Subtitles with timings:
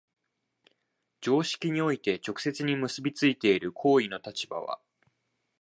[1.19, 4.79] 常識において直接に結び付いている行為の立場は、